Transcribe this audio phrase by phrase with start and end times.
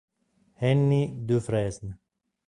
[0.57, 1.93] Henny Dufresne